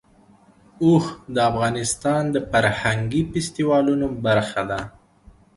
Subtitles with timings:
[0.83, 4.81] اوښ د افغانستان د فرهنګي فستیوالونو برخه ده.